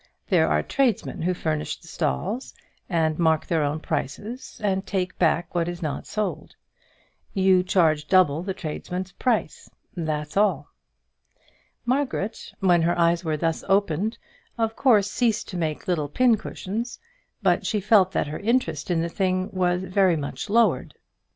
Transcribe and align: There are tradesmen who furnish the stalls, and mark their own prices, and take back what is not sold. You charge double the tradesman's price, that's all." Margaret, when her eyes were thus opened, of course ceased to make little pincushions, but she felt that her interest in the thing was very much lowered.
There 0.29 0.47
are 0.47 0.63
tradesmen 0.63 1.21
who 1.21 1.35
furnish 1.35 1.79
the 1.79 1.87
stalls, 1.87 2.55
and 2.89 3.19
mark 3.19 3.45
their 3.45 3.61
own 3.61 3.79
prices, 3.79 4.59
and 4.63 4.83
take 4.83 5.15
back 5.19 5.53
what 5.53 5.67
is 5.69 5.83
not 5.83 6.07
sold. 6.07 6.55
You 7.35 7.61
charge 7.61 8.07
double 8.07 8.41
the 8.41 8.55
tradesman's 8.55 9.11
price, 9.11 9.69
that's 9.95 10.35
all." 10.35 10.71
Margaret, 11.85 12.51
when 12.61 12.81
her 12.81 12.97
eyes 12.97 13.23
were 13.23 13.37
thus 13.37 13.63
opened, 13.69 14.17
of 14.57 14.75
course 14.75 15.07
ceased 15.11 15.47
to 15.49 15.55
make 15.57 15.87
little 15.87 16.09
pincushions, 16.09 16.97
but 17.43 17.67
she 17.67 17.79
felt 17.79 18.11
that 18.13 18.25
her 18.25 18.39
interest 18.39 18.89
in 18.89 19.01
the 19.03 19.07
thing 19.07 19.51
was 19.51 19.83
very 19.83 20.15
much 20.15 20.49
lowered. 20.49 20.95